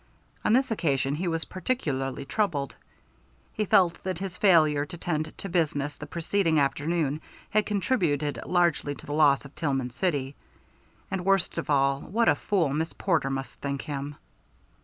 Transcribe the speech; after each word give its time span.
On 0.43 0.53
this 0.53 0.71
occasion 0.71 1.13
he 1.13 1.27
was 1.27 1.45
particularly 1.45 2.25
troubled. 2.25 2.73
He 3.53 3.65
felt 3.65 4.03
that 4.03 4.17
his 4.17 4.35
failure 4.35 4.83
to 4.83 4.97
tend 4.97 5.31
to 5.37 5.47
business 5.47 5.95
the 5.95 6.07
preceding 6.07 6.59
afternoon 6.59 7.21
had 7.51 7.67
contributed 7.67 8.39
largely 8.43 8.95
to 8.95 9.05
the 9.05 9.13
loss 9.13 9.45
of 9.45 9.53
Tillman 9.53 9.91
City; 9.91 10.35
and, 11.11 11.23
worst 11.23 11.59
of 11.59 11.69
all, 11.69 12.01
what 12.01 12.27
a 12.27 12.33
fool 12.33 12.69
Miss 12.69 12.93
Porter 12.93 13.29
must 13.29 13.53
think 13.61 13.83
him. 13.83 14.15